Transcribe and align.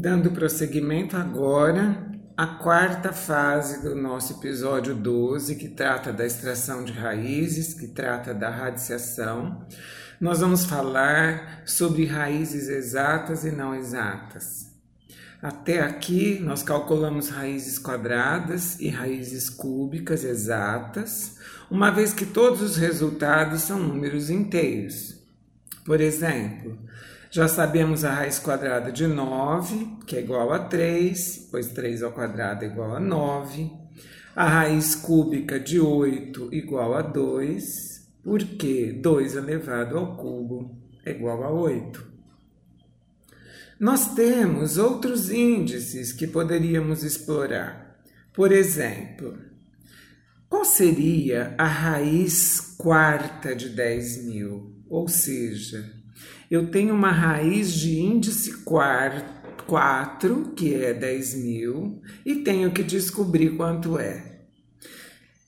Dando 0.00 0.30
prosseguimento 0.30 1.16
agora 1.16 2.08
à 2.36 2.46
quarta 2.46 3.12
fase 3.12 3.82
do 3.82 3.96
nosso 3.96 4.34
episódio 4.34 4.94
12, 4.94 5.56
que 5.56 5.66
trata 5.66 6.12
da 6.12 6.24
extração 6.24 6.84
de 6.84 6.92
raízes, 6.92 7.74
que 7.74 7.88
trata 7.88 8.32
da 8.32 8.48
radiciação, 8.48 9.66
nós 10.20 10.38
vamos 10.38 10.64
falar 10.64 11.64
sobre 11.66 12.06
raízes 12.06 12.68
exatas 12.68 13.44
e 13.44 13.50
não 13.50 13.74
exatas. 13.74 14.68
Até 15.42 15.80
aqui, 15.80 16.38
nós 16.38 16.62
calculamos 16.62 17.28
raízes 17.28 17.76
quadradas 17.76 18.78
e 18.78 18.88
raízes 18.88 19.50
cúbicas 19.50 20.22
exatas, 20.22 21.38
uma 21.68 21.90
vez 21.90 22.12
que 22.12 22.24
todos 22.24 22.62
os 22.62 22.76
resultados 22.76 23.62
são 23.62 23.80
números 23.80 24.30
inteiros. 24.30 25.18
Por 25.84 26.00
exemplo, 26.00 26.78
já 27.30 27.46
sabemos 27.46 28.04
a 28.04 28.12
raiz 28.12 28.38
quadrada 28.38 28.90
de 28.90 29.06
9, 29.06 29.98
que 30.06 30.16
é 30.16 30.20
igual 30.20 30.50
a 30.52 30.60
3, 30.60 31.48
pois 31.50 31.68
3 31.68 32.02
ao 32.02 32.12
quadrado 32.12 32.64
é 32.64 32.68
igual 32.68 32.96
a 32.96 33.00
9. 33.00 33.70
A 34.34 34.48
raiz 34.48 34.94
cúbica 34.94 35.60
de 35.60 35.78
8 35.78 36.48
igual 36.52 36.94
a 36.94 37.02
2, 37.02 38.08
porque 38.24 38.92
2 38.92 39.36
elevado 39.36 39.98
ao 39.98 40.16
cubo 40.16 40.78
é 41.04 41.10
igual 41.10 41.44
a 41.44 41.50
8. 41.50 42.06
Nós 43.78 44.14
temos 44.14 44.78
outros 44.78 45.30
índices 45.30 46.12
que 46.12 46.26
poderíamos 46.26 47.04
explorar. 47.04 48.00
Por 48.32 48.52
exemplo, 48.52 49.38
qual 50.48 50.64
seria 50.64 51.54
a 51.58 51.66
raiz 51.66 52.74
quarta 52.78 53.54
de 53.54 53.68
10 53.68 54.24
mil? 54.24 54.74
Ou 54.88 55.06
seja, 55.06 55.97
eu 56.50 56.70
tenho 56.70 56.94
uma 56.94 57.10
raiz 57.10 57.72
de 57.72 58.00
índice 58.00 58.64
4, 58.64 60.52
que 60.56 60.74
é 60.74 60.94
10 60.94 61.34
mil, 61.34 62.00
e 62.24 62.36
tenho 62.36 62.70
que 62.70 62.82
descobrir 62.82 63.56
quanto 63.56 63.98
é. 63.98 64.38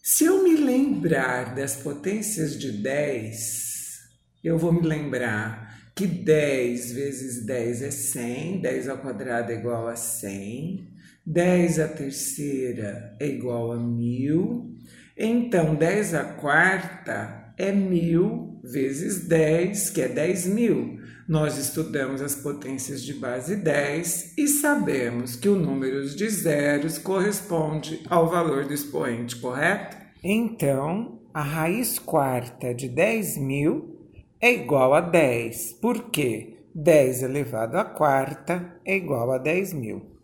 Se 0.02 0.24
eu 0.24 0.42
me 0.42 0.56
lembrar 0.56 1.54
das 1.54 1.76
potências 1.76 2.58
de 2.58 2.72
10, 2.72 4.00
eu 4.44 4.58
vou 4.58 4.72
me 4.72 4.86
lembrar 4.86 5.70
que 5.94 6.06
10 6.06 6.92
vezes 6.92 7.46
10 7.46 7.82
é 7.82 7.90
100, 7.90 8.60
10 8.60 8.88
ao 8.88 8.98
quadrado 8.98 9.52
é 9.52 9.54
igual 9.54 9.88
a 9.88 9.96
100, 9.96 10.86
10 11.24 11.78
à 11.78 11.88
terceira 11.88 13.16
é 13.20 13.26
igual 13.26 13.72
a 13.72 13.78
1000, 13.78 14.74
então 15.16 15.74
10 15.74 16.14
à 16.14 16.24
quarta 16.24 17.54
é 17.56 17.70
1000 17.72 18.49
vezes 18.62 19.26
10, 19.26 19.90
que 19.90 20.02
é 20.02 20.08
10 20.08 20.46
mil. 20.46 20.98
Nós 21.28 21.56
estudamos 21.56 22.20
as 22.20 22.34
potências 22.34 23.02
de 23.02 23.14
base 23.14 23.56
10 23.56 24.36
e 24.36 24.48
sabemos 24.48 25.36
que 25.36 25.48
o 25.48 25.54
número 25.54 26.04
de 26.08 26.28
zeros 26.28 26.98
corresponde 26.98 28.02
ao 28.08 28.28
valor 28.28 28.64
do 28.64 28.74
expoente, 28.74 29.36
correto? 29.36 29.96
Então, 30.22 31.20
a 31.32 31.42
raiz 31.42 31.98
quarta 31.98 32.74
de 32.74 32.88
10 32.88 33.38
mil 33.38 34.10
é 34.40 34.52
igual 34.52 34.92
a 34.94 35.00
10, 35.00 35.74
porque 35.80 36.64
10 36.74 37.22
elevado 37.22 37.76
à 37.76 37.84
quarta 37.84 38.80
é 38.84 38.96
igual 38.96 39.30
a 39.30 39.38
10 39.38 39.72
mil. 39.74 40.18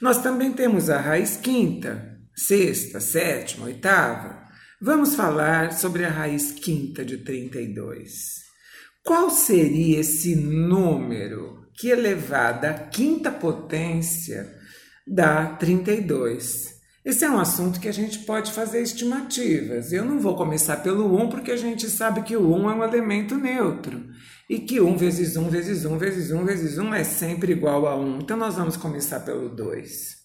Nós 0.00 0.18
também 0.22 0.52
temos 0.52 0.90
a 0.90 0.98
raiz 1.00 1.36
quinta, 1.36 2.20
sexta, 2.34 3.00
sétima, 3.00 3.66
oitava, 3.66 4.43
Vamos 4.86 5.14
falar 5.14 5.72
sobre 5.72 6.04
a 6.04 6.10
raiz 6.10 6.52
quinta 6.52 7.02
de 7.06 7.16
32. 7.16 8.42
Qual 9.02 9.30
seria 9.30 10.00
esse 10.00 10.36
número 10.36 11.66
que 11.72 11.88
elevado 11.88 12.66
à 12.66 12.74
quinta 12.74 13.30
potência 13.30 14.46
dá 15.06 15.46
32? 15.46 16.74
Esse 17.02 17.24
é 17.24 17.30
um 17.30 17.40
assunto 17.40 17.80
que 17.80 17.88
a 17.88 17.92
gente 17.92 18.18
pode 18.26 18.52
fazer 18.52 18.82
estimativas. 18.82 19.90
Eu 19.90 20.04
não 20.04 20.20
vou 20.20 20.36
começar 20.36 20.76
pelo 20.76 21.18
1 21.18 21.30
porque 21.30 21.52
a 21.52 21.56
gente 21.56 21.88
sabe 21.88 22.20
que 22.20 22.36
o 22.36 22.54
1 22.54 22.70
é 22.70 22.74
um 22.74 22.84
elemento 22.84 23.36
neutro 23.36 24.04
e 24.50 24.58
que 24.58 24.82
1 24.82 24.98
vezes 24.98 25.34
1 25.34 25.48
vezes 25.48 25.86
1 25.86 25.96
vezes 25.96 26.30
1 26.30 26.44
vezes 26.44 26.76
1 26.76 26.92
é 26.92 27.04
sempre 27.04 27.52
igual 27.52 27.86
a 27.86 27.96
1. 27.96 28.18
Então 28.18 28.36
nós 28.36 28.56
vamos 28.56 28.76
começar 28.76 29.20
pelo 29.20 29.48
2. 29.48 30.24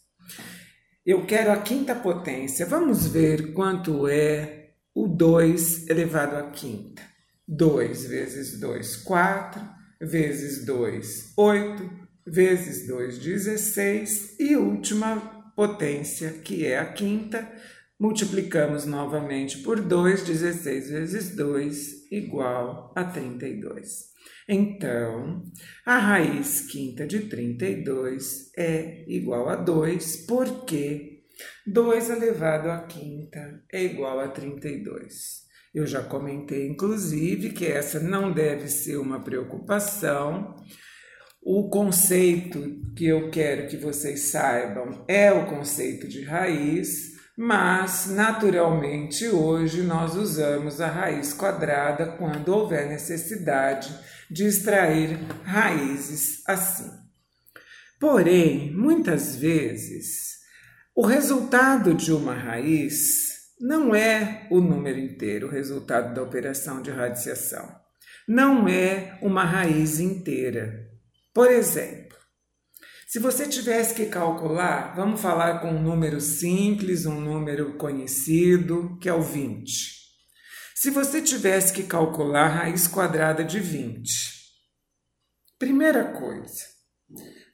Eu 1.05 1.25
quero 1.25 1.51
a 1.51 1.57
quinta 1.57 1.95
potência. 1.95 2.67
Vamos 2.67 3.07
ver 3.07 3.53
quanto 3.53 4.07
é 4.07 4.58
o 4.99 5.07
2 5.07 5.87
elevado 5.87 6.35
à 6.35 6.51
quinta. 6.51 7.01
2 7.47 8.05
vezes 8.05 8.59
2, 8.59 8.97
4, 8.97 9.61
vezes 10.01 10.65
2, 10.65 11.33
8, 11.37 11.89
vezes 12.27 12.85
2, 12.85 13.17
16 13.17 14.35
e 14.37 14.57
última 14.57 15.15
potência, 15.55 16.31
que 16.43 16.65
é 16.65 16.77
a 16.77 16.91
quinta, 16.91 17.49
multiplicamos 17.97 18.85
novamente 18.85 19.59
por 19.59 19.79
2, 19.79 20.23
16 20.23 20.89
vezes 20.89 21.33
2 21.33 22.11
igual 22.11 22.91
a 22.93 23.05
32. 23.05 24.09
Então, 24.49 25.43
a 25.85 25.97
raiz 25.97 26.67
quinta 26.69 27.07
de 27.07 27.21
32 27.21 28.51
é 28.57 29.05
igual 29.07 29.47
a 29.47 29.55
2, 29.55 30.25
porque 30.27 31.08
2 31.65 32.09
elevado 32.09 32.69
à 32.69 32.79
quinta 32.79 33.63
é 33.71 33.83
igual 33.83 34.19
a 34.19 34.27
32. 34.27 35.47
Eu 35.73 35.85
já 35.85 36.01
comentei, 36.01 36.67
inclusive, 36.67 37.51
que 37.51 37.65
essa 37.65 37.99
não 37.99 38.31
deve 38.31 38.67
ser 38.67 38.97
uma 38.97 39.23
preocupação. 39.23 40.55
O 41.41 41.69
conceito 41.69 42.81
que 42.95 43.05
eu 43.05 43.29
quero 43.29 43.67
que 43.67 43.77
vocês 43.77 44.31
saibam 44.31 45.05
é 45.07 45.31
o 45.31 45.45
conceito 45.45 46.07
de 46.07 46.23
raiz, 46.23 47.13
mas 47.37 48.07
naturalmente 48.07 49.27
hoje 49.27 49.83
nós 49.83 50.15
usamos 50.15 50.81
a 50.81 50.87
raiz 50.87 51.33
quadrada 51.33 52.17
quando 52.17 52.49
houver 52.49 52.89
necessidade 52.89 53.95
de 54.29 54.45
extrair 54.45 55.17
raízes 55.43 56.43
assim. 56.47 56.89
Porém, 57.99 58.73
muitas 58.73 59.35
vezes, 59.35 60.38
o 60.99 61.05
resultado 61.05 61.93
de 61.93 62.11
uma 62.11 62.33
raiz 62.33 63.53
não 63.57 63.95
é 63.95 64.45
o 64.51 64.59
número 64.59 64.99
inteiro, 64.99 65.47
o 65.47 65.49
resultado 65.49 66.13
da 66.13 66.21
operação 66.21 66.81
de 66.81 66.91
radiciação. 66.91 67.73
Não 68.27 68.67
é 68.67 69.17
uma 69.21 69.45
raiz 69.45 70.01
inteira. 70.01 70.89
Por 71.33 71.49
exemplo, 71.49 72.17
se 73.07 73.17
você 73.17 73.47
tivesse 73.47 73.95
que 73.95 74.07
calcular, 74.07 74.93
vamos 74.93 75.21
falar 75.21 75.61
com 75.61 75.69
um 75.69 75.81
número 75.81 76.19
simples, 76.19 77.05
um 77.05 77.21
número 77.21 77.77
conhecido, 77.77 78.97
que 78.99 79.07
é 79.07 79.13
o 79.13 79.21
20. 79.21 79.71
Se 80.75 80.91
você 80.91 81.21
tivesse 81.21 81.71
que 81.71 81.83
calcular 81.83 82.47
a 82.47 82.55
raiz 82.63 82.89
quadrada 82.89 83.41
de 83.41 83.61
20, 83.61 84.11
primeira 85.57 86.11
coisa, 86.11 86.65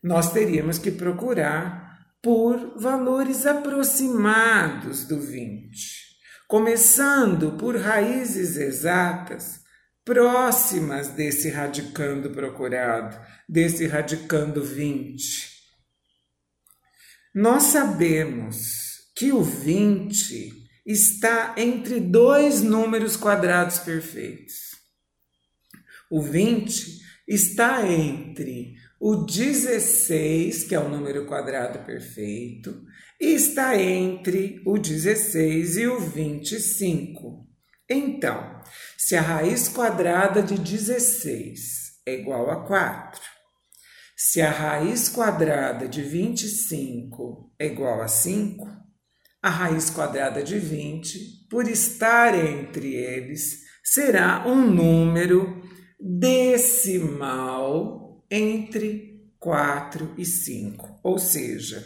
nós 0.03 0.33
teríamos 0.33 0.79
que 0.79 0.89
procurar 0.89 1.84
por 2.25 2.79
valores 2.79 3.45
aproximados 3.45 5.03
do 5.05 5.19
20, 5.19 5.71
começando 6.47 7.51
por 7.51 7.77
raízes 7.77 8.57
exatas 8.57 9.59
próximas 10.03 11.09
desse 11.09 11.51
radicando 11.51 12.31
procurado, 12.31 13.15
desse 13.47 13.85
radicando 13.85 14.63
20. 14.63 15.51
Nós 17.35 17.61
sabemos 17.61 19.11
que 19.15 19.31
o 19.31 19.43
20 19.43 20.51
está 20.83 21.53
entre 21.55 21.99
dois 21.99 22.63
números 22.63 23.15
quadrados 23.15 23.77
perfeitos. 23.77 24.71
O 26.09 26.23
20 26.23 27.01
está 27.27 27.87
entre 27.87 28.73
o 28.99 29.25
16, 29.25 30.63
que 30.63 30.75
é 30.75 30.79
o 30.79 30.89
número 30.89 31.25
quadrado 31.25 31.79
perfeito, 31.85 32.83
está 33.19 33.79
entre 33.79 34.61
o 34.65 34.77
16 34.77 35.77
e 35.77 35.87
o 35.87 35.99
25. 35.99 37.45
Então, 37.89 38.61
se 38.97 39.15
a 39.15 39.21
raiz 39.21 39.67
quadrada 39.67 40.41
de 40.41 40.57
16 40.57 42.01
é 42.05 42.15
igual 42.15 42.49
a 42.49 42.65
4, 42.65 43.21
se 44.17 44.41
a 44.41 44.49
raiz 44.49 45.09
quadrada 45.09 45.87
de 45.87 46.01
25 46.01 47.53
é 47.59 47.67
igual 47.67 48.01
a 48.01 48.07
5, 48.07 48.65
a 49.41 49.49
raiz 49.49 49.89
quadrada 49.89 50.41
de 50.41 50.57
20, 50.57 51.47
por 51.49 51.67
estar 51.67 52.33
entre 52.33 52.95
eles, 52.95 53.59
será 53.83 54.47
um 54.47 54.67
número 54.67 55.61
decimal 55.99 58.04
entre 58.35 59.31
4 59.39 60.13
e 60.17 60.25
5. 60.25 60.99
Ou 61.01 61.17
seja, 61.17 61.81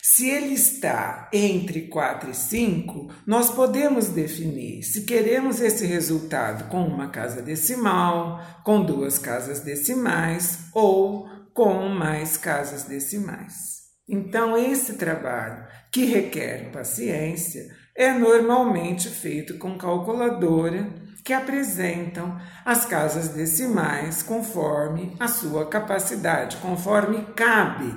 se 0.00 0.28
ele 0.28 0.54
está 0.54 1.28
entre 1.32 1.88
4 1.88 2.30
e 2.30 2.34
5, 2.34 3.12
nós 3.26 3.50
podemos 3.50 4.08
definir 4.08 4.84
se 4.84 5.02
queremos 5.02 5.60
esse 5.60 5.84
resultado 5.84 6.68
com 6.68 6.86
uma 6.86 7.08
casa 7.08 7.42
decimal, 7.42 8.40
com 8.64 8.84
duas 8.84 9.18
casas 9.18 9.60
decimais 9.60 10.66
ou 10.72 11.26
com 11.52 11.88
mais 11.88 12.36
casas 12.36 12.84
decimais. 12.84 13.82
Então, 14.08 14.56
esse 14.56 14.94
trabalho, 14.94 15.66
que 15.90 16.04
requer 16.04 16.70
paciência, 16.70 17.64
é 17.96 18.12
normalmente 18.12 19.08
feito 19.08 19.58
com 19.58 19.76
calculadora 19.76 21.01
que 21.24 21.32
apresentam 21.32 22.40
as 22.64 22.84
casas 22.84 23.28
decimais 23.28 24.22
conforme 24.22 25.16
a 25.20 25.28
sua 25.28 25.66
capacidade, 25.66 26.56
conforme 26.58 27.26
cabe 27.34 27.94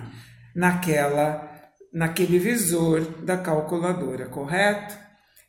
naquela 0.56 1.54
naquele 1.92 2.38
visor 2.38 3.24
da 3.24 3.38
calculadora, 3.38 4.26
correto? 4.26 4.98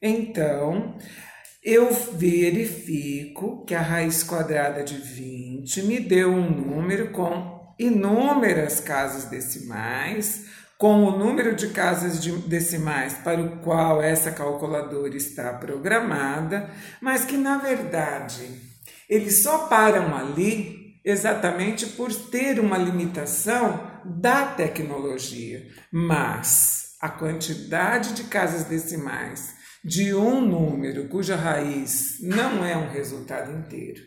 Então, 0.01 0.97
eu 1.61 1.93
verifico 1.93 3.65
que 3.65 3.75
a 3.75 3.83
raiz 3.83 4.23
quadrada 4.23 4.85
de 4.85 4.97
20 4.97 5.83
me 5.83 5.99
deu 5.99 6.31
um 6.31 6.49
número 6.49 7.11
com 7.11 7.75
inúmeras 7.77 8.79
casas 8.79 9.25
decimais, 9.25 10.45
com 10.79 11.05
o 11.05 11.17
número 11.17 11.55
de 11.55 11.69
casas 11.69 12.23
de 12.23 12.33
decimais 12.33 13.15
para 13.15 13.41
o 13.41 13.59
qual 13.59 14.03
essa 14.03 14.31
calculadora 14.31 15.17
está 15.17 15.53
programada, 15.55 16.71
mas 17.01 17.25
que 17.25 17.37
na 17.37 17.57
verdade 17.57 18.61
eles 19.09 19.43
só 19.43 19.69
param 19.69 20.15
ali 20.15 20.97
exatamente 21.05 21.87
por 21.87 22.13
ter 22.13 22.59
uma 22.59 22.77
limitação 22.77 23.91
da 24.05 24.47
tecnologia, 24.47 25.67
mas 25.91 26.97
a 27.01 27.09
quantidade 27.09 28.15
de 28.15 28.25
casas 28.25 28.65
decimais 28.65 29.55
de 29.85 30.15
um 30.15 30.41
número 30.41 31.09
cuja 31.09 31.37
raiz 31.37 32.19
não 32.21 32.65
é 32.65 32.77
um 32.77 32.91
resultado 32.91 33.57
inteiro, 33.57 34.03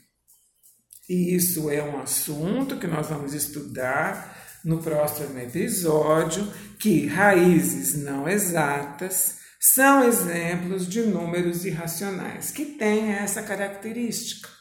E 1.09 1.35
isso 1.35 1.71
é 1.71 1.83
um 1.83 1.99
assunto 1.99 2.77
que 2.77 2.87
nós 2.87 3.09
vamos 3.09 3.33
estudar 3.35 4.39
no 4.65 4.79
próximo 4.79 5.39
episódio 5.39 6.47
que 6.79 7.07
raízes 7.07 8.03
não 8.03 8.29
exatas 8.29 9.39
são 9.59 10.05
exemplos 10.05 10.87
de 10.87 11.03
números 11.03 11.65
irracionais 11.65 12.51
que 12.51 12.65
têm 12.65 13.13
essa 13.13 13.43
característica. 13.43 14.60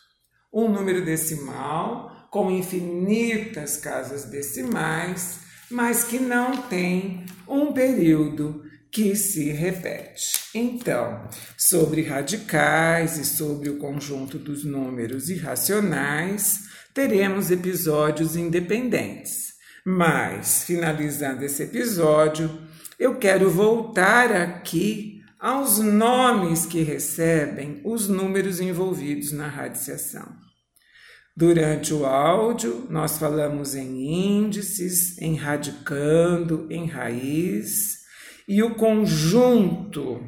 Um 0.51 0.69
número 0.69 1.03
decimal 1.03 2.27
com 2.31 2.51
infinitas 2.51 3.77
casas 3.77 4.25
decimais, 4.25 5.39
mas 5.69 6.03
que 6.03 6.19
não 6.19 6.63
tem 6.63 7.25
um 7.47 7.71
período 7.71 8.63
que 8.91 9.15
se 9.15 9.51
repete. 9.51 10.39
Então, 10.53 11.27
sobre 11.57 12.01
radicais 12.03 13.17
e 13.17 13.25
sobre 13.25 13.69
o 13.69 13.77
conjunto 13.77 14.37
dos 14.37 14.63
números 14.63 15.29
irracionais, 15.29 16.67
teremos 16.93 17.51
episódios 17.51 18.35
independentes. 18.35 19.53
Mas, 19.85 20.63
finalizando 20.63 21.45
esse 21.45 21.63
episódio, 21.63 22.49
eu 22.97 23.15
quero 23.15 23.49
voltar 23.49 24.31
aqui 24.31 25.18
aos 25.39 25.79
nomes 25.79 26.65
que 26.65 26.81
recebem 26.81 27.81
os 27.85 28.09
números 28.09 28.59
envolvidos 28.59 29.31
na 29.31 29.47
radiciação. 29.47 30.27
Durante 31.35 31.93
o 31.93 32.05
áudio, 32.05 32.85
nós 32.89 33.17
falamos 33.17 33.73
em 33.73 34.41
índices, 34.41 35.17
em 35.21 35.35
radicando, 35.35 36.67
em 36.69 36.85
raiz, 36.85 37.99
e 38.45 38.61
o 38.61 38.75
conjunto 38.75 40.21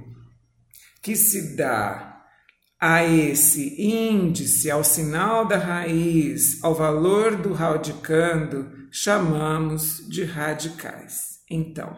que 1.02 1.16
se 1.16 1.58
dá 1.58 2.24
a 2.80 3.04
esse 3.04 3.76
índice, 3.82 4.72
ao 4.72 4.84
sinal 4.84 5.46
da 5.46 5.58
raiz, 5.58 6.64
ao 6.64 6.74
valor 6.74 7.36
do 7.36 7.52
radicando, 7.52 8.72
chamamos 8.90 10.08
de 10.08 10.24
radicais. 10.24 11.42
Então, 11.50 11.96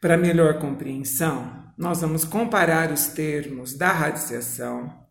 para 0.00 0.16
melhor 0.16 0.58
compreensão, 0.58 1.69
nós 1.80 2.02
vamos 2.02 2.26
comparar 2.26 2.92
os 2.92 3.06
termos 3.06 3.74
da 3.74 3.90
radiciação, 3.90 5.02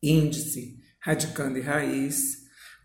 índice, 0.00 0.78
radicando 1.00 1.58
e 1.58 1.60
raiz, 1.60 2.42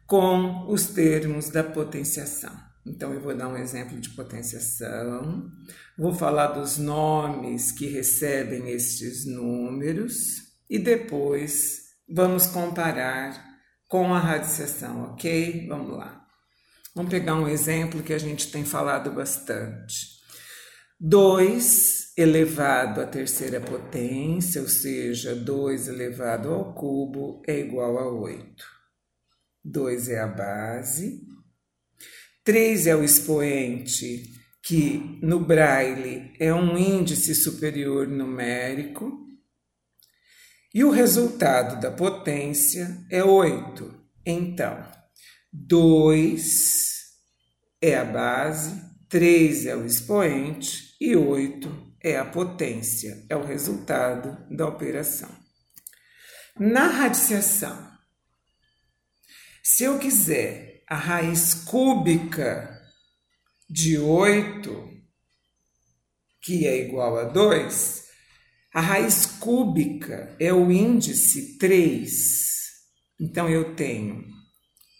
com 0.07 0.65
os 0.67 0.87
termos 0.87 1.51
da 1.51 1.63
potenciação. 1.63 2.51
Então, 2.83 3.13
eu 3.13 3.21
vou 3.21 3.37
dar 3.37 3.47
um 3.47 3.57
exemplo 3.57 3.99
de 3.99 4.09
potenciação, 4.09 5.51
vou 5.95 6.15
falar 6.15 6.47
dos 6.47 6.79
nomes 6.79 7.71
que 7.71 7.85
recebem 7.85 8.71
estes 8.71 9.23
números 9.23 10.15
e 10.67 10.79
depois 10.79 11.89
vamos 12.09 12.47
comparar 12.47 13.39
com 13.87 14.11
a 14.11 14.19
radiciação, 14.19 15.11
ok? 15.11 15.67
Vamos 15.67 15.95
lá. 15.95 16.25
Vamos 16.95 17.11
pegar 17.11 17.35
um 17.35 17.47
exemplo 17.47 18.01
que 18.01 18.13
a 18.13 18.17
gente 18.17 18.49
tem 18.49 18.65
falado 18.65 19.11
bastante. 19.11 20.17
2 20.99 22.06
elevado 22.17 22.99
à 22.99 23.05
terceira 23.05 23.61
potência, 23.61 24.59
ou 24.59 24.67
seja, 24.67 25.35
2 25.35 25.87
elevado 25.87 26.51
ao 26.51 26.73
cubo, 26.73 27.43
é 27.45 27.59
igual 27.59 27.99
a 27.99 28.11
8. 28.11 28.65
2 29.63 30.09
é 30.09 30.19
a 30.19 30.27
base. 30.27 31.21
3 32.43 32.87
é 32.87 32.95
o 32.95 33.03
expoente, 33.03 34.33
que 34.63 35.19
no 35.21 35.39
braille 35.39 36.33
é 36.39 36.51
um 36.51 36.75
índice 36.75 37.35
superior 37.35 38.07
numérico. 38.07 39.27
E 40.73 40.83
o 40.83 40.89
resultado 40.89 41.79
da 41.79 41.91
potência 41.91 42.97
é 43.11 43.23
8. 43.23 43.93
Então, 44.25 44.83
2 45.53 46.97
é 47.79 47.95
a 47.95 48.03
base, 48.03 48.81
3 49.07 49.67
é 49.67 49.75
o 49.75 49.85
expoente 49.85 50.95
e 50.99 51.15
8 51.15 51.86
é 52.07 52.17
a 52.17 52.25
potência, 52.25 53.25
é 53.29 53.35
o 53.35 53.45
resultado 53.45 54.37
da 54.49 54.67
operação. 54.67 55.29
Na 56.59 56.87
radiciação, 56.87 57.91
se 59.61 59.83
eu 59.83 59.99
quiser 59.99 60.83
a 60.87 60.95
raiz 60.95 61.53
cúbica 61.53 62.81
de 63.69 63.97
8, 63.97 64.89
que 66.41 66.65
é 66.65 66.85
igual 66.85 67.17
a 67.17 67.25
2, 67.25 68.05
a 68.73 68.81
raiz 68.81 69.25
cúbica 69.25 70.35
é 70.39 70.53
o 70.53 70.71
índice 70.71 71.57
3. 71.57 72.57
Então 73.19 73.49
eu 73.49 73.75
tenho 73.75 74.25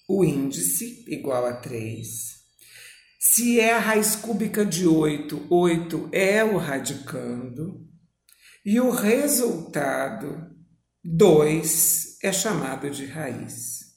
o 0.10 0.24
índice 0.24 1.06
igual 1.08 1.46
a 1.46 1.54
3 1.54 2.37
se 3.20 3.60
é 3.60 3.74
a 3.74 3.80
raiz 3.80 4.16
cúbica 4.16 4.64
de 4.64 4.88
8, 4.88 5.48
8 5.50 6.10
é 6.12 6.44
o 6.44 6.58
radicando, 6.58 7.84
e 8.64 8.80
o 8.80 8.92
resultado, 8.92 10.46
2, 11.04 12.18
é 12.24 12.32
chamado 12.32 12.90
de 12.92 13.06
raiz. 13.06 13.88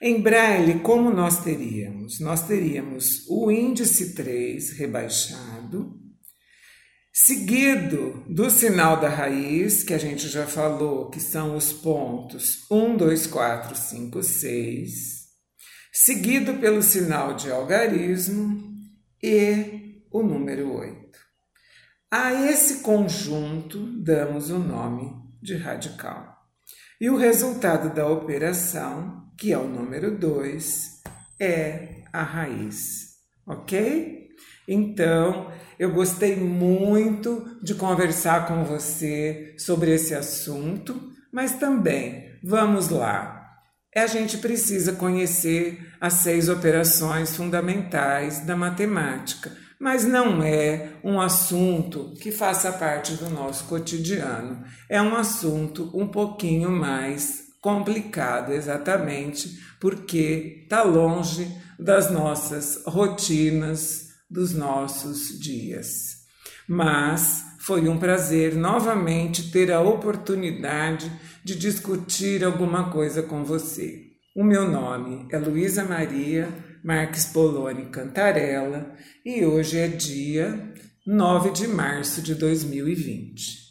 Em 0.00 0.22
Braille, 0.22 0.80
como 0.80 1.10
nós 1.10 1.42
teríamos? 1.42 2.20
Nós 2.20 2.46
teríamos 2.46 3.26
o 3.28 3.50
índice 3.50 4.14
3 4.14 4.78
rebaixado, 4.78 5.98
seguido 7.12 8.24
do 8.30 8.48
sinal 8.48 9.00
da 9.00 9.08
raiz, 9.08 9.82
que 9.82 9.92
a 9.92 9.98
gente 9.98 10.28
já 10.28 10.46
falou 10.46 11.10
que 11.10 11.20
são 11.20 11.56
os 11.56 11.72
pontos 11.72 12.64
1, 12.70 12.96
2, 12.96 13.26
4, 13.26 13.76
5, 13.76 14.22
6 14.22 15.17
seguido 16.00 16.54
pelo 16.54 16.80
sinal 16.80 17.34
de 17.34 17.50
algarismo 17.50 18.72
e 19.20 20.00
o 20.12 20.22
número 20.22 20.72
8. 20.72 20.96
A 22.08 22.32
esse 22.48 22.82
conjunto 22.82 23.80
damos 24.00 24.48
o 24.48 24.60
nome 24.60 25.12
de 25.42 25.56
radical. 25.56 26.36
E 27.00 27.10
o 27.10 27.16
resultado 27.16 27.92
da 27.92 28.08
operação, 28.08 29.28
que 29.36 29.52
é 29.52 29.58
o 29.58 29.66
número 29.66 30.16
2, 30.16 31.02
é 31.40 32.04
a 32.12 32.22
raiz. 32.22 33.16
Ok? 33.44 34.28
Então, 34.68 35.50
eu 35.80 35.92
gostei 35.92 36.36
muito 36.36 37.58
de 37.60 37.74
conversar 37.74 38.46
com 38.46 38.62
você 38.62 39.52
sobre 39.58 39.92
esse 39.92 40.14
assunto, 40.14 41.12
mas 41.32 41.58
também, 41.58 42.38
vamos 42.42 42.88
lá, 42.88 43.37
a 43.98 44.06
gente 44.06 44.38
precisa 44.38 44.92
conhecer 44.92 45.92
as 46.00 46.14
seis 46.14 46.48
operações 46.48 47.36
fundamentais 47.36 48.40
da 48.40 48.56
matemática, 48.56 49.56
mas 49.78 50.04
não 50.04 50.42
é 50.42 50.90
um 51.04 51.20
assunto 51.20 52.14
que 52.20 52.32
faça 52.32 52.72
parte 52.72 53.14
do 53.14 53.30
nosso 53.30 53.64
cotidiano. 53.64 54.64
É 54.88 55.00
um 55.00 55.14
assunto 55.16 55.90
um 55.94 56.08
pouquinho 56.08 56.70
mais 56.70 57.48
complicado, 57.60 58.52
exatamente 58.52 59.58
porque 59.80 60.62
está 60.62 60.82
longe 60.82 61.48
das 61.78 62.10
nossas 62.10 62.82
rotinas, 62.84 64.08
dos 64.28 64.52
nossos 64.52 65.38
dias. 65.38 66.18
Mas 66.68 67.56
foi 67.60 67.88
um 67.88 67.98
prazer 67.98 68.54
novamente 68.54 69.50
ter 69.50 69.72
a 69.72 69.80
oportunidade 69.80 71.10
de 71.42 71.56
discutir 71.56 72.44
alguma 72.44 72.90
coisa 72.90 73.22
com 73.22 73.42
você. 73.42 74.08
O 74.36 74.44
meu 74.44 74.68
nome 74.68 75.26
é 75.32 75.38
Luísa 75.38 75.84
Maria 75.84 76.48
Marques 76.84 77.24
Poloni 77.26 77.86
Cantarella 77.86 78.94
e 79.24 79.44
hoje 79.44 79.78
é 79.78 79.88
dia 79.88 80.72
9 81.06 81.50
de 81.50 81.66
março 81.66 82.22
de 82.22 82.34
2020. 82.34 83.67